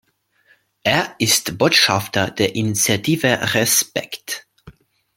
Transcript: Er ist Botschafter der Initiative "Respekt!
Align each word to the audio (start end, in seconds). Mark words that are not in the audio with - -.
Er 0.81 1.13
ist 1.19 1.59
Botschafter 1.59 2.31
der 2.31 2.55
Initiative 2.55 3.53
"Respekt! 3.53 4.47